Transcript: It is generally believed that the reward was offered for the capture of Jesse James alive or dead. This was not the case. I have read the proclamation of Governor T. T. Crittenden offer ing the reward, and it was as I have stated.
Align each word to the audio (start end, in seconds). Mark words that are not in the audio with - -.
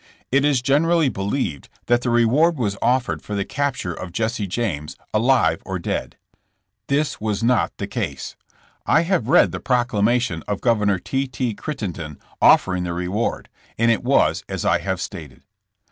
It 0.31 0.43
is 0.43 0.63
generally 0.63 1.09
believed 1.09 1.69
that 1.85 2.01
the 2.01 2.09
reward 2.09 2.57
was 2.57 2.75
offered 2.81 3.21
for 3.21 3.35
the 3.35 3.45
capture 3.45 3.93
of 3.93 4.11
Jesse 4.11 4.47
James 4.47 4.95
alive 5.13 5.61
or 5.63 5.77
dead. 5.77 6.17
This 6.87 7.21
was 7.21 7.43
not 7.43 7.71
the 7.77 7.85
case. 7.85 8.35
I 8.87 9.01
have 9.03 9.27
read 9.27 9.51
the 9.51 9.59
proclamation 9.59 10.43
of 10.47 10.59
Governor 10.59 10.97
T. 10.97 11.27
T. 11.27 11.53
Crittenden 11.53 12.17
offer 12.41 12.73
ing 12.75 12.83
the 12.83 12.93
reward, 12.93 13.47
and 13.77 13.91
it 13.91 14.03
was 14.03 14.43
as 14.49 14.65
I 14.65 14.79
have 14.79 14.99
stated. 14.99 15.43